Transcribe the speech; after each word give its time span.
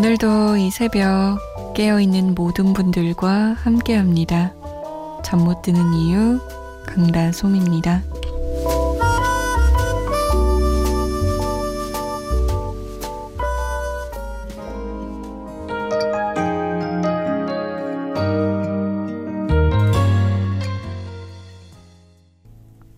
오늘도 0.00 0.56
이 0.56 0.70
새벽 0.70 1.38
깨어있는 1.74 2.34
모든 2.34 2.72
분들과 2.72 3.52
함께 3.52 3.96
합니다. 3.96 4.54
잠 5.22 5.40
못 5.40 5.60
드는 5.60 5.92
이유 5.92 6.40
강다솜입니다. 6.86 8.02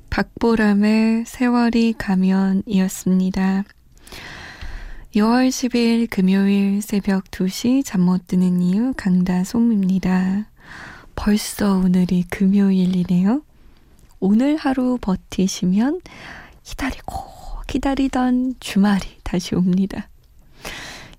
박보람의 0.08 1.24
세월이 1.26 1.94
가면이었습니다. 1.98 3.64
6월 5.14 5.50
10일 5.50 6.08
금요일 6.08 6.80
새벽 6.80 7.24
2시 7.24 7.84
잠 7.84 8.00
못 8.00 8.26
드는 8.28 8.62
이유 8.62 8.94
강다솜입니다. 8.96 10.46
벌써 11.14 11.76
오늘이 11.76 12.24
금요일이네요. 12.30 13.42
오늘 14.20 14.56
하루 14.56 14.96
버티시면 14.98 16.00
기다리고 16.62 17.14
기다리던 17.66 18.54
주말이 18.58 19.02
다시 19.22 19.54
옵니다. 19.54 20.08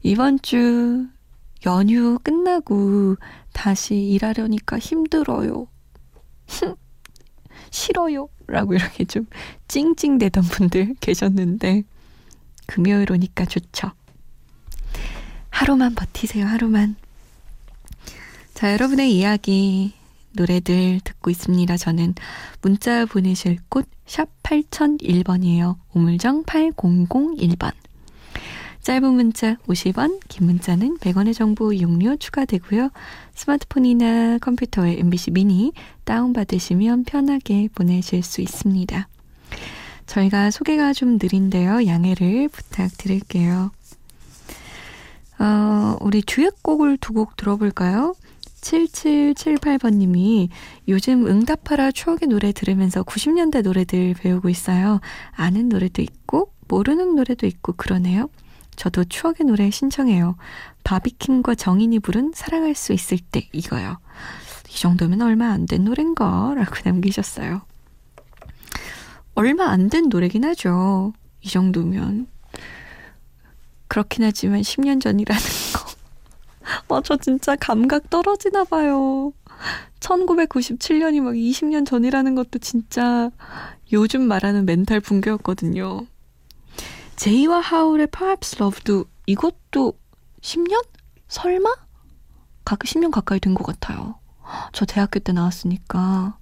이번 0.02 0.42
주 0.42 1.06
연휴 1.68 2.18
끝나고 2.24 3.18
다시 3.52 3.96
일하려니까 3.96 4.80
힘들어요. 4.80 5.68
싫어요. 7.70 8.28
라고 8.48 8.74
이렇게 8.74 9.06
좀 9.06 9.28
찡찡대던 9.68 10.44
분들 10.46 10.96
계셨는데 11.00 11.84
금요일 12.66 13.12
오니까 13.12 13.46
좋죠. 13.46 13.92
하루만 15.50 15.96
버티세요, 15.96 16.46
하루만. 16.46 16.96
자, 18.54 18.74
여러분의 18.74 19.16
이야기, 19.16 19.94
노래들 20.34 21.00
듣고 21.04 21.30
있습니다. 21.30 21.78
저는 21.78 22.16
문자 22.62 23.06
보내실 23.06 23.60
곳, 23.70 23.88
샵 24.06 24.30
8001번이에요. 24.44 25.78
우물정 25.94 26.44
8001번. 26.44 27.72
짧은 28.82 29.14
문자 29.14 29.56
50원, 29.68 30.20
긴 30.28 30.46
문자는 30.48 30.98
100원의 30.98 31.34
정보 31.34 31.72
이용료 31.72 32.18
추가되고요. 32.18 32.90
스마트폰이나 33.34 34.40
컴퓨터에 34.40 35.00
MBC 35.00 35.32
미니 35.32 35.72
다운받으시면 36.04 37.06
편하게 37.06 37.70
보내실 37.74 38.24
수 38.24 38.42
있습니다. 38.42 39.08
저희가 40.14 40.52
소개가 40.52 40.94
좀 40.94 41.18
느린데요. 41.20 41.88
양해를 41.88 42.48
부탁드릴게요. 42.50 43.72
어, 45.40 45.98
우리 46.02 46.22
주역곡을 46.22 46.98
두 46.98 47.14
곡 47.14 47.36
들어볼까요? 47.36 48.14
7778번님이 48.62 50.50
요즘 50.88 51.26
응답하라 51.28 51.92
추억의 51.92 52.30
노래 52.30 52.52
들으면서 52.54 53.04
90년대 53.04 53.64
노래들 53.64 54.14
배우고 54.14 54.50
있어요. 54.50 55.02
아는 55.32 55.68
노래도 55.70 56.02
있고, 56.02 56.54
모르는 56.68 57.16
노래도 57.16 57.46
있고, 57.48 57.74
그러네요. 57.74 58.30
저도 58.76 59.04
추억의 59.04 59.46
노래 59.48 59.70
신청해요. 59.70 60.36
바비킴과 60.84 61.56
정인이 61.56 62.00
부른 62.00 62.32
사랑할 62.36 62.74
수 62.76 62.94
있을 62.94 63.18
때 63.20 63.48
이거요. 63.52 63.98
이 64.70 64.76
정도면 64.80 65.22
얼마 65.24 65.48
안 65.52 65.66
된 65.66 65.84
노랜가? 65.84 66.54
라고 66.56 66.76
남기셨어요. 66.86 67.62
얼마 69.36 69.66
안 69.70 69.90
된 69.90 70.10
노래긴 70.10 70.46
하죠. 70.46 71.14
이 71.42 71.50
정도면. 71.50 72.28
그렇긴 73.88 74.24
하지만 74.24 74.62
10년 74.62 75.02
전이라는 75.02 75.42
거. 75.74 75.94
어, 76.96 77.02
저 77.02 77.18
진짜 77.18 77.56
감각 77.56 78.10
떨어지나 78.10 78.64
봐요. 78.64 79.34
1997년이 80.00 81.22
막 81.22 81.34
20년 81.34 81.86
전이라는 81.86 82.36
것도 82.36 82.60
진짜 82.60 83.30
요즘 83.92 84.22
말하는 84.28 84.66
멘탈 84.66 85.00
붕괴였거든요. 85.00 86.06
제이와 87.16 87.60
하울의 87.60 88.08
Perhaps 88.08 88.58
Love도 88.62 89.06
이것도 89.28 89.94
10년? 90.42 90.84
설마? 91.28 91.70
가끔 92.66 92.88
10년 92.88 93.12
가까이 93.12 93.40
된 93.40 93.54
것 93.54 93.66
같아요. 93.66 94.16
저 94.74 94.86
대학교 94.86 95.20
때 95.20 95.32
나왔으니까. 95.32 96.38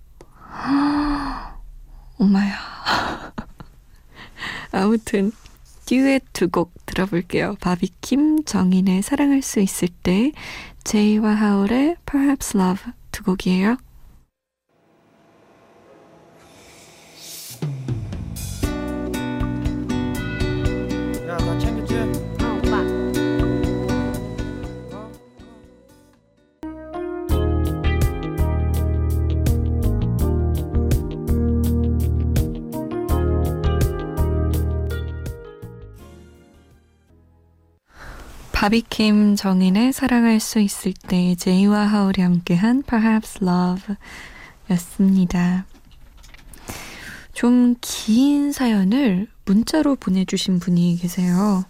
엄마야. 2.22 2.54
아무튼 4.72 5.32
듀엣 5.86 6.24
두 6.34 6.50
곡 6.50 6.74
들어볼게요. 6.86 7.56
바비킴 7.60 8.46
정인의 8.46 9.02
사랑할 9.02 9.42
수 9.42 9.60
있을 9.60 9.88
때 10.04 10.32
제이와 10.84 11.34
하울의 11.34 11.98
Perhaps 12.06 12.58
Love 12.58 12.92
두 13.12 13.24
곡이에요. 13.24 13.78
바비킴 38.62 39.38
정인의 39.38 39.92
사랑할 39.92 40.40
수 40.40 40.60
있을 40.60 40.94
때 40.94 41.34
제이와 41.34 41.80
하울이 41.80 42.22
함께한 42.22 42.84
Perhaps 42.84 43.40
Love 43.44 43.96
였습니다. 44.70 45.66
좀 47.34 47.74
긴 47.82 48.52
사연을 48.52 49.28
문자로 49.46 49.96
보내주신 49.96 50.60
분이 50.60 51.00
계세요. 51.02 51.66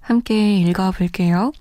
함께 0.00 0.56
읽어볼게요. 0.56 1.52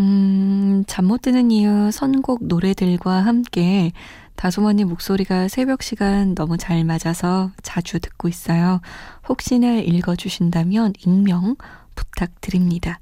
음, 0.00 0.82
잠 0.88 1.04
못 1.06 1.22
드는 1.22 1.52
이유 1.52 1.92
선곡 1.92 2.46
노래들과 2.46 3.24
함께 3.24 3.92
다솜언니 4.34 4.82
목소리가 4.82 5.46
새벽 5.46 5.84
시간 5.84 6.34
너무 6.34 6.56
잘 6.56 6.82
맞아서 6.82 7.52
자주 7.62 8.00
듣고 8.00 8.26
있어요. 8.26 8.80
혹시나 9.28 9.74
읽어주신다면 9.74 10.94
익명 11.06 11.54
부탁드립니다. 11.94 12.98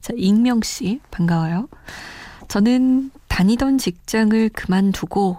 자, 0.00 0.12
익명 0.16 0.62
씨, 0.62 1.00
반가워요. 1.10 1.68
저는 2.48 3.10
다니던 3.28 3.78
직장을 3.78 4.48
그만두고 4.50 5.38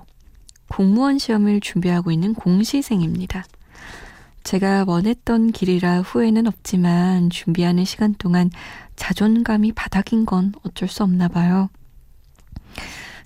공무원 0.68 1.20
시험을 1.20 1.60
준비하고 1.60 2.12
있는 2.12 2.34
공시생입니다. 2.34 3.44
제가 4.44 4.84
원했던 4.88 5.52
길이라 5.52 6.02
후회는 6.02 6.48
없지만 6.48 7.30
준비하는 7.30 7.86
시간 7.86 8.14
동안 8.16 8.50
자존감이 8.96 9.72
바닥인 9.72 10.26
건 10.26 10.54
어쩔 10.64 10.90
수 10.90 11.04
없나 11.04 11.28
봐요. 11.28 11.70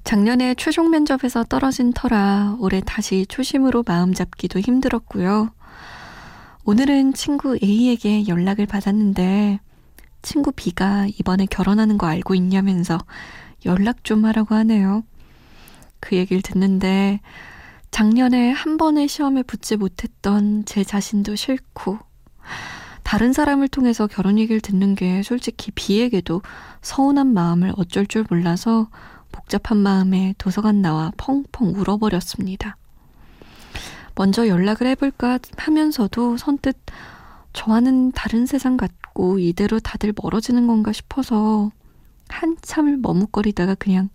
작년에 0.04 0.56
최종 0.56 0.90
면접에서 0.90 1.44
떨어진 1.44 1.92
터라 1.92 2.56
올해 2.60 2.82
다시 2.86 3.26
초심으로 3.28 3.84
마음 3.86 4.14
잡기도 4.14 4.60
힘들었고요. 4.60 5.50
오늘은 6.66 7.14
친구 7.14 7.58
A에게 7.62 8.28
연락을 8.28 8.66
받았는데 8.68 9.60
친구 10.22 10.52
B가 10.52 11.08
이번에 11.20 11.46
결혼하는 11.46 11.98
거 11.98 12.08
알고 12.08 12.36
있냐면서 12.36 12.98
연락 13.66 14.04
좀 14.04 14.26
하라고 14.26 14.56
하네요. 14.56 15.04
그 16.00 16.16
얘기를 16.16 16.42
듣는데 16.42 17.20
작년에 17.92 18.52
한 18.52 18.78
번의 18.78 19.08
시험에 19.08 19.44
붙지 19.44 19.78
못했던 19.78 20.66
제 20.66 20.84
자신도 20.84 21.36
싫고 21.36 22.00
다른 23.04 23.32
사람을 23.32 23.70
통해서 23.70 24.06
결혼 24.06 24.38
얘기를 24.38 24.60
듣는 24.60 24.94
게 24.94 25.24
솔직히 25.24 25.72
B에게도 25.72 26.42
서운한 26.82 27.28
마음을 27.28 27.74
어쩔 27.78 28.06
줄 28.06 28.26
몰라서 28.30 28.90
복잡한 29.32 29.78
마음에 29.78 30.34
도서관 30.38 30.82
나와 30.82 31.12
펑펑 31.18 31.74
울어버렸습니다. 31.76 32.76
먼저 34.16 34.48
연락을 34.48 34.88
해볼까 34.88 35.40
하면서도 35.58 36.38
선뜻 36.38 36.76
저와는 37.54 38.12
다른 38.12 38.46
세상 38.46 38.76
같고 38.76 39.07
이대로 39.40 39.80
다들 39.80 40.14
멀어지는 40.22 40.68
건가 40.68 40.92
싶어서 40.92 41.72
한참을 42.30 42.98
머뭇거리다가 42.98 43.76
그냥 43.76 44.10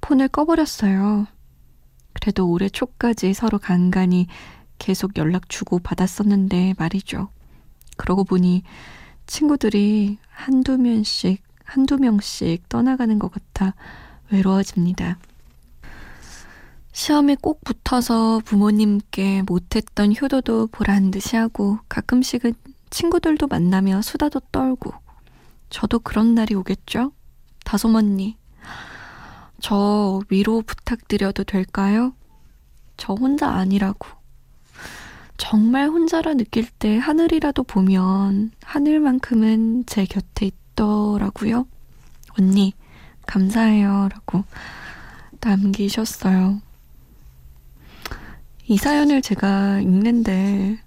폰을 0.00 0.28
꺼버렸어요. 0.28 1.26
그래도 2.14 2.48
올해 2.48 2.68
초까지 2.68 3.34
서로 3.34 3.58
간간히 3.58 4.26
계속 4.78 5.16
연락 5.18 5.48
주고 5.48 5.78
받았었는데 5.78 6.74
말이죠. 6.78 7.28
그러고 7.96 8.24
보니 8.24 8.62
친구들이 9.26 10.18
한두 10.28 10.78
명씩, 10.78 11.42
한두 11.64 11.98
명씩 11.98 12.68
떠나가는 12.68 13.18
것 13.18 13.30
같아 13.30 13.74
외로워집니다. 14.30 15.18
시험에 16.92 17.36
꼭 17.40 17.62
붙어서 17.64 18.40
부모님께 18.44 19.42
못했던 19.46 20.14
효도도 20.20 20.66
보란 20.68 21.10
듯이 21.10 21.36
하고 21.36 21.78
가끔씩은 21.88 22.54
친구들도 22.90 23.46
만나며 23.46 24.02
수다도 24.02 24.40
떨고 24.52 24.92
저도 25.70 25.98
그런 25.98 26.34
날이 26.34 26.54
오겠죠? 26.54 27.12
다솜 27.64 27.94
언니. 27.94 28.36
저 29.60 30.20
위로 30.30 30.62
부탁드려도 30.62 31.44
될까요? 31.44 32.14
저 32.96 33.12
혼자 33.12 33.50
아니라고. 33.50 34.08
정말 35.36 35.88
혼자라 35.88 36.34
느낄 36.34 36.68
때 36.68 36.98
하늘이라도 36.98 37.62
보면 37.62 38.50
하늘만큼은 38.62 39.86
제 39.86 40.04
곁에 40.04 40.46
있더라고요. 40.46 41.66
언니, 42.38 42.72
감사해요. 43.26 44.08
라고 44.12 44.44
남기셨어요. 45.40 46.60
이 48.66 48.76
사연을 48.76 49.22
제가 49.22 49.80
읽는데 49.80 50.78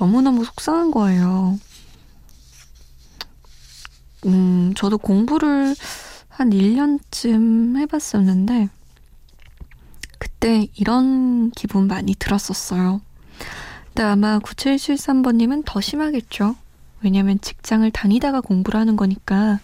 너무너무 0.00 0.44
속상한 0.44 0.90
거예요. 0.90 1.58
음, 4.24 4.72
저도 4.74 4.96
공부를 4.96 5.74
한 6.28 6.50
1년쯤 6.50 7.76
해봤었는데, 7.76 8.70
그때 10.18 10.68
이런 10.74 11.50
기분 11.50 11.86
많이 11.86 12.14
들었었어요. 12.14 13.02
근데 13.88 14.02
아마 14.02 14.38
9773번님은 14.38 15.64
더 15.66 15.82
심하겠죠. 15.82 16.56
왜냐면 17.02 17.38
직장을 17.42 17.88
다니다가 17.90 18.40
공부를 18.40 18.80
하는 18.80 18.96
거니까, 18.96 19.60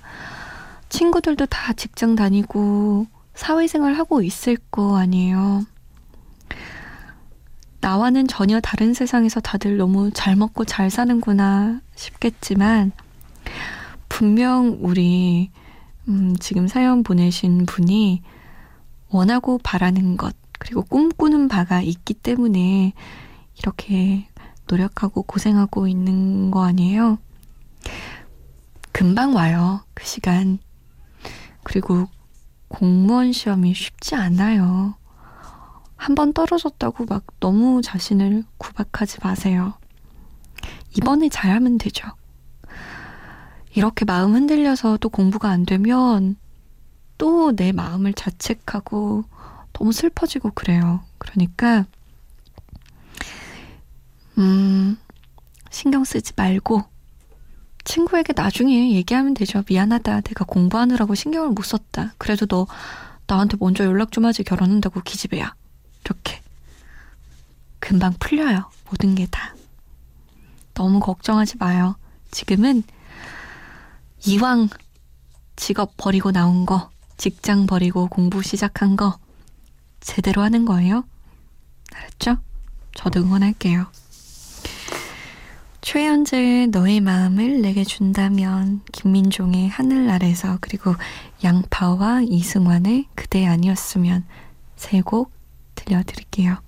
친구들도 0.90 1.46
다 1.46 1.72
직장 1.72 2.14
다니고, 2.14 3.06
사회생활 3.34 3.94
하고 3.94 4.22
있을 4.22 4.58
거 4.70 4.98
아니에요. 4.98 5.64
나와는 7.86 8.26
전혀 8.26 8.58
다른 8.58 8.94
세상에서 8.94 9.38
다들 9.38 9.76
너무 9.76 10.10
잘 10.10 10.34
먹고 10.34 10.64
잘 10.64 10.90
사는구나 10.90 11.80
싶겠지만, 11.94 12.90
분명 14.08 14.78
우리 14.80 15.52
음, 16.08 16.34
지금 16.40 16.66
사연 16.66 17.04
보내신 17.04 17.64
분이 17.64 18.22
원하고 19.08 19.58
바라는 19.58 20.16
것 20.16 20.34
그리고 20.58 20.82
꿈꾸는 20.82 21.46
바가 21.46 21.80
있기 21.80 22.14
때문에 22.14 22.92
이렇게 23.56 24.26
노력하고 24.68 25.22
고생하고 25.22 25.86
있는 25.86 26.50
거 26.50 26.64
아니에요? 26.64 27.18
금방 28.90 29.36
와요, 29.36 29.84
그 29.94 30.04
시간. 30.04 30.58
그리고 31.62 32.08
공무원 32.66 33.30
시험이 33.30 33.74
쉽지 33.74 34.16
않아요. 34.16 34.96
한번 35.96 36.32
떨어졌다고 36.32 37.06
막 37.06 37.24
너무 37.40 37.82
자신을 37.82 38.44
구박하지 38.58 39.18
마세요. 39.22 39.74
이번에 40.96 41.28
잘하면 41.28 41.78
되죠. 41.78 42.08
이렇게 43.74 44.04
마음 44.04 44.34
흔들려서 44.34 44.96
또 44.98 45.08
공부가 45.08 45.50
안 45.50 45.66
되면 45.66 46.36
또 47.18 47.52
내 47.52 47.72
마음을 47.72 48.12
자책하고 48.12 49.24
너무 49.72 49.92
슬퍼지고 49.92 50.50
그래요. 50.52 51.00
그러니까, 51.18 51.86
음, 54.38 54.98
신경 55.70 56.04
쓰지 56.04 56.32
말고 56.36 56.82
친구에게 57.84 58.32
나중에 58.34 58.92
얘기하면 58.94 59.34
되죠. 59.34 59.62
미안하다. 59.68 60.22
내가 60.22 60.44
공부하느라고 60.44 61.14
신경을 61.14 61.50
못 61.50 61.62
썼다. 61.62 62.14
그래도 62.18 62.46
너 62.46 62.66
나한테 63.26 63.56
먼저 63.60 63.84
연락 63.84 64.12
좀 64.12 64.24
하지 64.24 64.42
결혼한다고 64.42 65.00
기집애야. 65.02 65.54
이렇게. 66.06 66.40
금방 67.80 68.14
풀려요. 68.18 68.70
모든 68.88 69.14
게 69.14 69.26
다. 69.26 69.54
너무 70.74 71.00
걱정하지 71.00 71.56
마요. 71.58 71.96
지금은 72.30 72.84
이왕 74.24 74.68
직업 75.56 75.96
버리고 75.96 76.32
나온 76.32 76.66
거, 76.66 76.90
직장 77.16 77.66
버리고 77.66 78.08
공부 78.08 78.42
시작한 78.42 78.96
거, 78.96 79.18
제대로 80.00 80.42
하는 80.42 80.64
거예요. 80.64 81.04
알았죠? 81.92 82.38
저도 82.94 83.20
응원할게요. 83.20 83.86
최현재의 85.80 86.68
너의 86.68 87.00
마음을 87.00 87.62
내게 87.62 87.84
준다면 87.84 88.82
김민종의 88.92 89.68
하늘 89.68 90.10
아래서 90.10 90.58
그리고 90.60 90.94
양파와 91.44 92.22
이승환의 92.22 93.06
그대 93.14 93.46
아니었으면 93.46 94.24
세곡 94.74 95.35
들려드릴게요. 95.76 96.58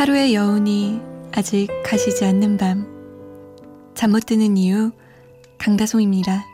하루의 0.00 0.34
여운이 0.34 0.98
아직 1.32 1.68
가시지 1.84 2.24
않는 2.24 2.56
밤. 2.56 2.86
잠 3.94 4.12
못 4.12 4.24
드는 4.24 4.56
이유, 4.56 4.92
강다송입니다. 5.58 6.46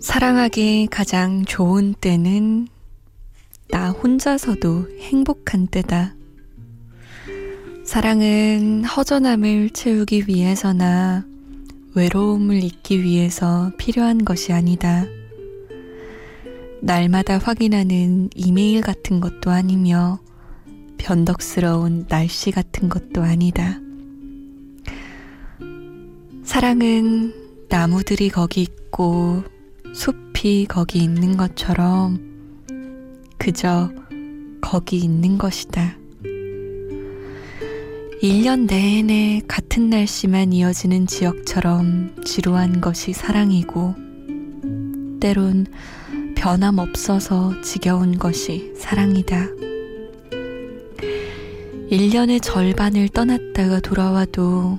사랑하기 0.00 0.88
가장 0.90 1.44
좋은 1.44 1.94
때는 1.94 2.66
나 2.66 2.79
혼자서도 4.02 4.88
행복한 5.00 5.66
때다. 5.66 6.14
사랑은 7.84 8.84
허전함을 8.84 9.70
채우기 9.70 10.24
위해서나 10.26 11.26
외로움을 11.94 12.64
잊기 12.64 13.02
위해서 13.02 13.70
필요한 13.76 14.24
것이 14.24 14.54
아니다. 14.54 15.04
날마다 16.80 17.36
확인하는 17.36 18.30
이메일 18.34 18.80
같은 18.80 19.20
것도 19.20 19.50
아니며 19.50 20.18
변덕스러운 20.96 22.06
날씨 22.08 22.52
같은 22.52 22.88
것도 22.88 23.22
아니다. 23.22 23.80
사랑은 26.42 27.34
나무들이 27.68 28.30
거기 28.30 28.62
있고 28.62 29.42
숲이 29.92 30.66
거기 30.66 31.00
있는 31.00 31.36
것처럼 31.36 32.29
그저 33.40 33.90
거기 34.60 34.98
있는 34.98 35.38
것이다. 35.38 35.96
1년 38.22 38.66
내내 38.66 39.40
같은 39.48 39.88
날씨만 39.88 40.52
이어지는 40.52 41.06
지역처럼 41.06 42.16
지루한 42.22 42.82
것이 42.82 43.14
사랑이고, 43.14 43.94
때론 45.20 45.66
변함없어서 46.36 47.62
지겨운 47.62 48.18
것이 48.18 48.74
사랑이다. 48.76 49.46
1년의 51.90 52.42
절반을 52.42 53.08
떠났다가 53.08 53.80
돌아와도 53.80 54.78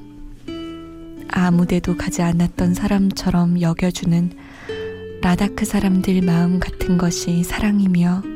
아무데도 1.30 1.98
가지 1.98 2.22
않았던 2.22 2.76
사람처럼 2.76 3.60
여겨주는 3.60 4.34
라다크 5.24 5.66
사람들 5.66 6.22
마음 6.22 6.60
같은 6.60 7.00
것이 7.00 7.44
사랑이며, 7.44 8.31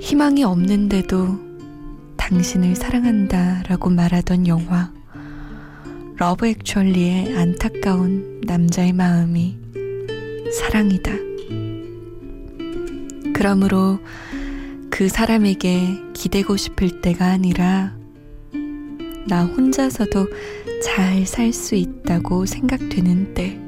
희망이 0.00 0.44
없는데도 0.44 1.38
당신을 2.16 2.76
사랑한다 2.76 3.62
라고 3.68 3.90
말하던 3.90 4.46
영화 4.46 4.92
러브 6.16 6.46
액츄얼리의 6.46 7.36
안타까운 7.36 8.40
남자의 8.46 8.92
마음이 8.92 9.58
사랑이다. 10.52 11.12
그러므로 13.34 13.98
그 14.90 15.08
사람에게 15.08 16.02
기대고 16.14 16.56
싶을 16.56 17.02
때가 17.02 17.26
아니라 17.26 17.94
나 19.28 19.44
혼자서도 19.44 20.28
잘 20.82 21.26
살 21.26 21.52
수 21.52 21.74
있다고 21.74 22.46
생각되는 22.46 23.34
때. 23.34 23.58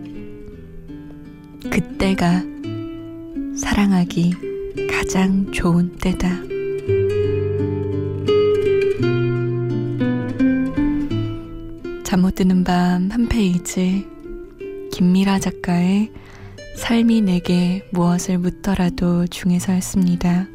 그때가 1.70 2.44
사랑하기 3.56 4.47
가장 4.98 5.52
좋은 5.52 5.96
때다. 5.98 6.28
잠 12.02 12.20
못 12.20 12.34
드는 12.34 12.64
밤 12.64 13.08
한 13.12 13.28
페이지 13.28 14.04
김미라 14.92 15.38
작가의 15.38 16.10
삶이 16.76 17.20
내게 17.20 17.86
무엇을 17.92 18.38
묻더라도 18.38 19.28
중에서였습니다. 19.28 20.48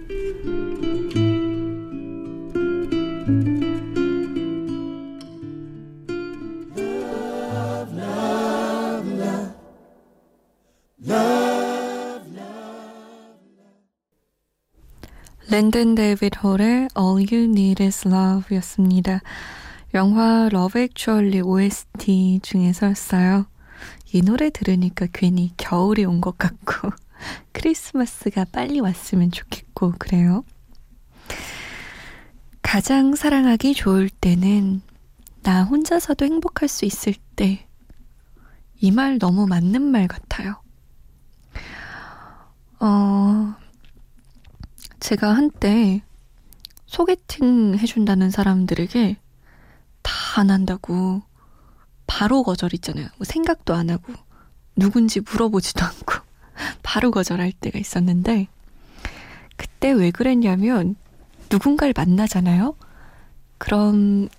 랜든 15.53 15.93
데이비드 15.93 16.39
홀의 16.39 16.87
All 16.97 17.27
You 17.31 17.43
Need 17.51 17.83
Is 17.83 18.07
Love 18.07 18.57
였습니다. 18.57 19.21
영화 19.93 20.49
러브 20.51 20.79
액츄얼리 20.79 21.41
OST 21.41 22.39
중에서였어요. 22.41 23.45
이 24.13 24.21
노래 24.23 24.49
들으니까 24.49 25.05
괜히 25.13 25.53
겨울이 25.57 26.05
온 26.05 26.21
것 26.21 26.39
같고 26.39 26.89
크리스마스가 27.53 28.45
빨리 28.51 28.79
왔으면 28.79 29.29
좋겠고 29.29 29.93
그래요. 29.99 30.43
가장 32.63 33.13
사랑하기 33.13 33.75
좋을 33.75 34.09
때는 34.09 34.81
나 35.43 35.65
혼자서도 35.65 36.25
행복할 36.25 36.67
수 36.67 36.85
있을 36.85 37.13
때. 37.35 37.67
이 38.81 38.89
말 38.89 39.19
너무 39.19 39.45
맞는 39.45 39.83
말 39.83 40.07
같아요. 40.07 40.55
어, 42.79 43.53
제가 45.03 45.35
한때 45.35 46.01
소개팅 46.85 47.75
해준다는 47.77 48.31
사람들에게 48.31 49.17
다 50.01 50.39
안 50.39 50.49
한다고 50.49 51.21
바로 52.07 52.43
거절 52.43 52.73
있잖아요. 52.75 53.07
뭐 53.17 53.25
생각도 53.25 53.73
안 53.73 53.89
하고 53.89 54.13
누군지 54.77 55.19
물어보지도 55.19 55.83
않고 55.85 56.23
바로 56.81 57.11
거절할 57.11 57.51
때가 57.51 57.77
있었는데 57.77 58.47
그때 59.57 59.91
왜 59.91 60.11
그랬냐면 60.11 60.95
누군가를 61.51 61.93
만나잖아요. 61.95 62.75
그럼 63.57 64.29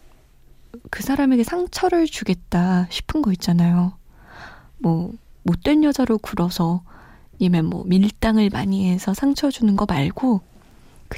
그 0.91 1.03
사람에게 1.03 1.45
상처를 1.45 2.07
주겠다 2.07 2.87
싶은 2.91 3.21
거 3.21 3.33
있잖아요. 3.33 3.97
뭐 4.79 5.13
못된 5.43 5.85
여자로 5.85 6.17
굴어서 6.19 6.83
아니면 7.37 7.67
뭐 7.67 7.85
밀당을 7.85 8.49
많이 8.51 8.91
해서 8.91 9.13
상처 9.13 9.51
주는 9.51 9.77
거 9.77 9.85
말고 9.87 10.41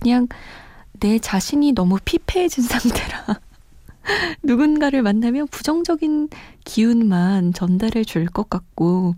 그냥 0.01 0.29
내 1.01 1.19
자신이 1.19 1.73
너무 1.73 1.99
피폐해진 2.05 2.65
상태라 2.69 3.41
누군가를 4.43 5.03
만나면 5.03 5.49
부정적인 5.49 6.29
기운만 6.65 7.53
전달해 7.53 8.05
줄 8.05 8.27
것 8.27 8.49
같고 8.49 9.15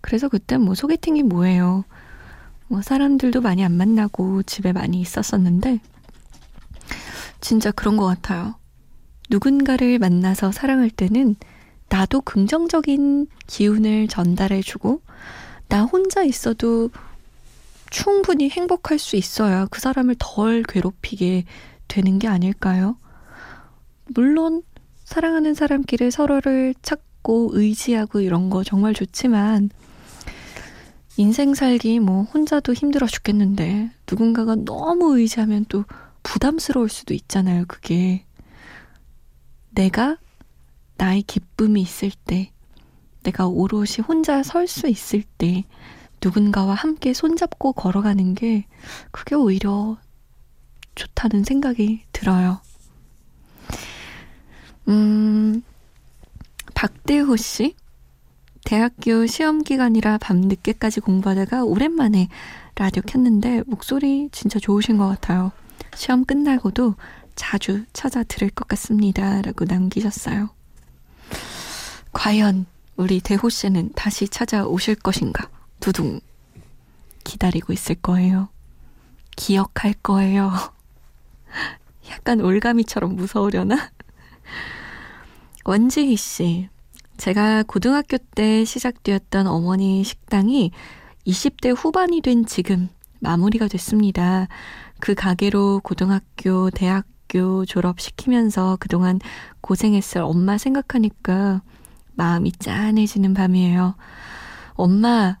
그래서 0.00 0.28
그때 0.28 0.56
뭐 0.58 0.74
소개팅이 0.74 1.24
뭐예요. 1.24 1.84
뭐 2.68 2.82
사람들도 2.82 3.40
많이 3.40 3.64
안 3.64 3.72
만나고 3.72 4.42
집에 4.44 4.72
많이 4.72 5.00
있었었는데 5.00 5.80
진짜 7.40 7.70
그런 7.70 7.96
것 7.96 8.06
같아요. 8.06 8.54
누군가를 9.30 9.98
만나서 9.98 10.52
사랑할 10.52 10.90
때는 10.90 11.36
나도 11.88 12.20
긍정적인 12.22 13.26
기운을 13.46 14.08
전달해주고 14.08 15.00
나 15.68 15.82
혼자 15.84 16.22
있어도 16.22 16.90
충분히 17.90 18.48
행복할 18.50 18.98
수 18.98 19.16
있어야 19.16 19.66
그 19.66 19.80
사람을 19.80 20.16
덜 20.18 20.62
괴롭히게 20.62 21.44
되는 21.88 22.18
게 22.18 22.28
아닐까요? 22.28 22.96
물론 24.06 24.62
사랑하는 25.04 25.54
사람끼리 25.54 26.10
서로를 26.10 26.74
찾고 26.82 27.50
의지하고 27.52 28.20
이런 28.20 28.50
거 28.50 28.62
정말 28.64 28.94
좋지만 28.94 29.70
인생 31.16 31.54
살기 31.54 31.98
뭐 32.00 32.22
혼자도 32.22 32.74
힘들어 32.74 33.06
죽겠는데 33.06 33.90
누군가가 34.08 34.54
너무 34.54 35.18
의지하면 35.18 35.64
또 35.68 35.84
부담스러울 36.22 36.88
수도 36.88 37.14
있잖아요, 37.14 37.64
그게. 37.66 38.24
내가 39.70 40.18
나의 40.96 41.22
기쁨이 41.22 41.80
있을 41.80 42.10
때, 42.24 42.52
내가 43.22 43.46
오롯이 43.48 43.98
혼자 44.06 44.42
설 44.42 44.66
수 44.66 44.88
있을 44.88 45.22
때, 45.38 45.64
누군가와 46.22 46.74
함께 46.74 47.12
손잡고 47.14 47.72
걸어가는 47.72 48.34
게 48.34 48.66
그게 49.10 49.34
오히려 49.34 49.98
좋다는 50.94 51.44
생각이 51.44 52.04
들어요. 52.12 52.60
음, 54.88 55.62
박대호 56.74 57.36
씨? 57.36 57.74
대학교 58.64 59.26
시험 59.26 59.62
기간이라 59.62 60.18
밤 60.18 60.40
늦게까지 60.40 61.00
공부하다가 61.00 61.64
오랜만에 61.64 62.28
라디오 62.74 63.02
켰는데 63.02 63.62
목소리 63.66 64.28
진짜 64.30 64.58
좋으신 64.58 64.98
것 64.98 65.08
같아요. 65.08 65.52
시험 65.94 66.24
끝나고도 66.24 66.94
자주 67.34 67.84
찾아 67.92 68.22
들을 68.22 68.50
것 68.50 68.68
같습니다. 68.68 69.40
라고 69.42 69.64
남기셨어요. 69.64 70.50
과연 72.12 72.66
우리 72.96 73.20
대호 73.20 73.48
씨는 73.48 73.92
다시 73.94 74.28
찾아오실 74.28 74.96
것인가? 74.96 75.48
두둥. 75.80 76.20
기다리고 77.24 77.72
있을 77.72 77.94
거예요. 77.96 78.48
기억할 79.36 79.94
거예요. 80.02 80.50
약간 82.10 82.40
올가미처럼 82.40 83.16
무서우려나? 83.16 83.90
원지희 85.64 86.16
씨. 86.16 86.68
제가 87.18 87.64
고등학교 87.64 88.16
때 88.16 88.64
시작되었던 88.64 89.46
어머니 89.46 90.04
식당이 90.04 90.70
20대 91.26 91.74
후반이 91.76 92.20
된 92.22 92.46
지금 92.46 92.88
마무리가 93.20 93.68
됐습니다. 93.68 94.48
그 95.00 95.14
가게로 95.14 95.80
고등학교, 95.82 96.70
대학교 96.70 97.66
졸업시키면서 97.66 98.78
그동안 98.80 99.20
고생했을 99.60 100.22
엄마 100.22 100.56
생각하니까 100.58 101.62
마음이 102.14 102.52
짠해지는 102.52 103.34
밤이에요. 103.34 103.94
엄마, 104.74 105.38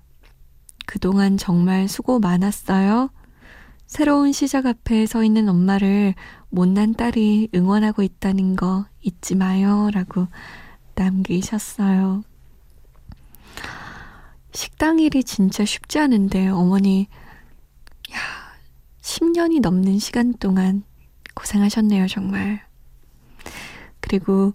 그동안 0.88 1.36
정말 1.36 1.86
수고 1.86 2.18
많았어요. 2.18 3.10
새로운 3.86 4.32
시작 4.32 4.64
앞에 4.64 5.04
서 5.04 5.22
있는 5.22 5.46
엄마를 5.46 6.14
못난 6.48 6.94
딸이 6.94 7.50
응원하고 7.54 8.02
있다는 8.02 8.56
거 8.56 8.86
잊지 9.02 9.34
마요. 9.34 9.90
라고 9.92 10.28
남기셨어요. 10.94 12.22
식당 14.54 14.98
일이 14.98 15.22
진짜 15.24 15.62
쉽지 15.66 15.98
않은데 15.98 16.48
어머니, 16.48 17.06
야, 18.14 18.18
10년이 19.02 19.60
넘는 19.60 19.98
시간 19.98 20.32
동안 20.32 20.84
고생하셨네요, 21.34 22.08
정말. 22.08 22.62
그리고 24.00 24.54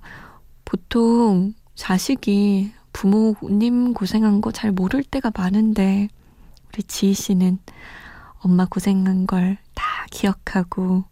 보통 0.66 1.54
자식이 1.76 2.72
부모님 2.92 3.94
고생한 3.94 4.42
거 4.42 4.52
잘 4.52 4.72
모를 4.72 5.04
때가 5.04 5.32
많은데, 5.36 6.10
우리 6.74 6.84
지희 6.84 7.14
씨는 7.14 7.60
엄마 8.40 8.66
고생한 8.66 9.28
걸 9.28 9.58
다 9.76 10.06
기억하고, 10.12 11.04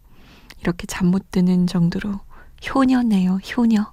이렇게 0.62 0.86
잠 0.88 1.08
못 1.08 1.32
드는 1.32 1.65
정도로 1.68 2.20
효녀네요, 2.68 3.36
효녀. 3.38 3.91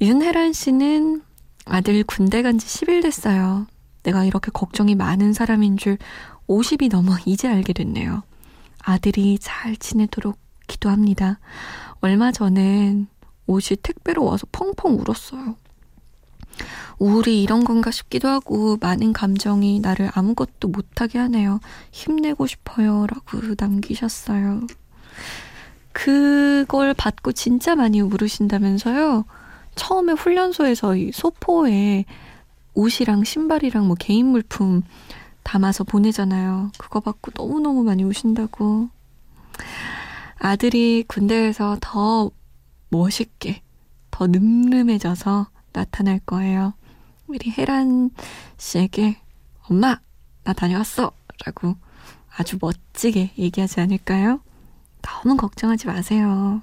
윤혜란 0.00 0.52
씨는 0.52 1.22
아들 1.64 2.02
군대 2.04 2.42
간 2.42 2.58
지 2.58 2.66
10일 2.66 3.02
됐어요. 3.02 3.66
내가 4.02 4.24
이렇게 4.24 4.50
걱정이 4.50 4.94
많은 4.94 5.32
사람인 5.32 5.76
줄 5.76 5.98
50이 6.48 6.90
넘어 6.90 7.16
이제 7.26 7.48
알게 7.48 7.72
됐네요. 7.72 8.22
아들이 8.82 9.38
잘 9.38 9.76
지내도록 9.76 10.38
기도합니다. 10.66 11.38
얼마 12.00 12.32
전엔 12.32 13.08
옷이 13.46 13.76
택배로 13.82 14.24
와서 14.24 14.46
펑펑 14.52 14.98
울었어요. 15.00 15.56
우울이 16.98 17.42
이런 17.42 17.64
건가 17.64 17.90
싶기도 17.90 18.28
하고 18.28 18.76
많은 18.80 19.12
감정이 19.12 19.80
나를 19.80 20.10
아무것도 20.12 20.68
못하게 20.68 21.18
하네요. 21.18 21.60
힘내고 21.92 22.46
싶어요. 22.46 23.06
라고 23.06 23.54
남기셨어요. 23.58 24.66
그걸 25.92 26.94
받고 26.94 27.32
진짜 27.32 27.74
많이 27.74 28.00
울으신다면서요? 28.00 29.24
처음에 29.74 30.12
훈련소에서 30.12 30.96
이 30.96 31.10
소포에 31.12 32.04
옷이랑 32.74 33.24
신발이랑 33.24 33.86
뭐 33.86 33.96
개인 33.98 34.26
물품 34.26 34.82
담아서 35.42 35.84
보내잖아요. 35.84 36.70
그거 36.78 37.00
받고 37.00 37.32
너무너무 37.34 37.82
많이 37.82 38.04
우신다고. 38.04 38.88
아들이 40.38 41.04
군대에서 41.06 41.78
더 41.80 42.30
멋있게, 42.90 43.62
더 44.10 44.26
늠름해져서 44.26 45.48
나타날 45.72 46.20
거예요. 46.20 46.74
우리 47.26 47.50
혜란 47.50 48.10
씨에게 48.58 49.16
엄마, 49.68 50.00
나 50.44 50.52
다녀왔어. 50.52 51.12
라고 51.46 51.76
아주 52.36 52.58
멋지게 52.60 53.32
얘기하지 53.38 53.80
않을까요? 53.80 54.40
너무 55.02 55.36
걱정하지 55.36 55.86
마세요. 55.86 56.62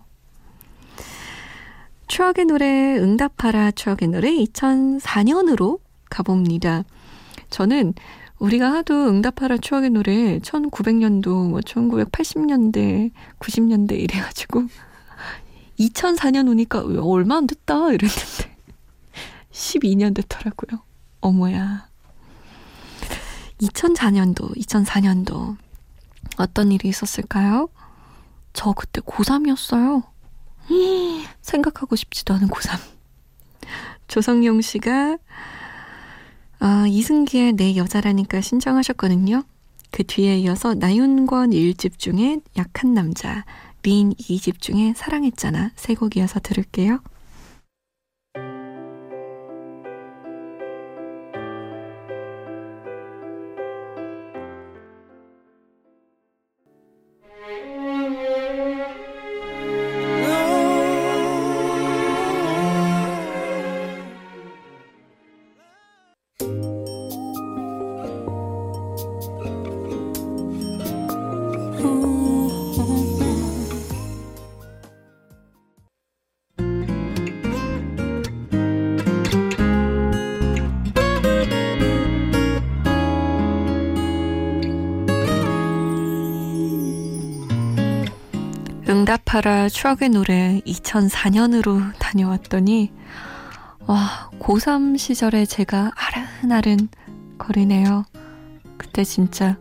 추억의 2.08 2.46
노래 2.46 2.98
응답하라 2.98 3.72
추억의 3.72 4.10
노래 4.10 4.32
2004년으로 4.32 5.80
가봅니다. 6.10 6.84
저는 7.50 7.94
우리가 8.40 8.72
하도 8.72 9.10
응답하라 9.10 9.58
추억의 9.58 9.90
노래 9.90 10.40
1900년도, 10.40 11.50
뭐 11.50 11.60
1980년대, 11.60 13.12
90년대 13.40 14.00
이래가지고 14.00 14.64
2004년 15.80 16.50
오니까 16.50 16.84
얼마 17.02 17.38
안 17.38 17.48
됐다 17.48 17.92
이랬는데 17.92 18.47
12년 19.58 20.16
됐더라고요. 20.16 20.82
어머야. 21.22 21.88
2004년도, 23.62 24.56
2004년도 24.56 25.58
어떤 26.38 26.72
일이 26.72 26.90
있었을까요? 26.90 27.70
저 28.54 28.72
그때 28.74 29.02
고3이었어요. 29.02 30.04
생각하고 31.42 31.96
싶지도 31.96 32.36
않은 32.36 32.48
고3. 32.50 32.80
조성용 34.08 34.62
씨가 34.62 35.18
아, 36.60 36.86
이승기의 36.88 37.54
내 37.54 37.76
여자라니까 37.76 38.42
신청하셨거든요. 38.42 39.44
그 39.92 40.04
뒤에 40.04 40.38
이어서 40.40 40.74
나윤권 40.76 41.52
1집 41.52 41.98
중에 41.98 42.40
약한 42.58 42.94
남자, 42.94 43.46
린 43.84 44.14
2집 44.14 44.60
중에 44.62 44.94
사랑했잖아. 44.96 45.72
세 45.76 45.94
곡 45.96 46.16
이어서 46.18 46.40
들을게요. 46.40 47.00
응답하라 89.38 89.70
추억의 89.70 90.10
노래 90.10 90.62
2004년으로 90.66 91.94
다녀왔더니 92.00 92.92
와 93.86 94.32
고3 94.40 94.98
시절에 94.98 95.46
제가 95.46 95.92
아른아른 95.96 96.90
거리네요. 97.38 98.06
그때 98.78 99.04
진짜 99.04 99.58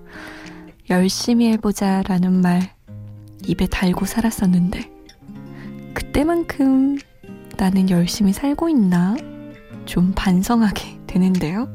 열심히 0.89 1.49
해보자 1.53 2.03
라는 2.07 2.41
말 2.41 2.75
입에 3.45 3.67
달고 3.67 4.07
살았었는데 4.07 4.91
그때만큼 5.93 6.99
나는 7.59 7.91
열심히 7.91 8.33
살고 8.33 8.71
있나? 8.71 9.17
좀 9.85 10.13
반성하게 10.15 11.01
되는데요. 11.07 11.69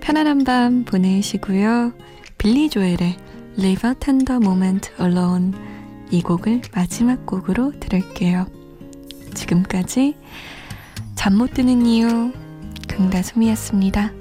편안한 0.00 0.44
밤 0.44 0.84
보내시고요. 0.84 1.92
빌리 2.38 2.70
조엘의 2.70 3.16
Live 3.58 3.90
a 3.90 3.94
Tender 3.98 4.36
Moment 4.36 4.90
Alone 5.00 5.69
이 6.10 6.22
곡을 6.22 6.62
마지막 6.74 7.24
곡으로 7.26 7.72
들을게요. 7.78 8.46
지금까지 9.34 10.16
잠 11.14 11.34
못 11.36 11.54
드는 11.54 11.86
이유 11.86 12.32
강다솜이었습니다. 12.88 14.19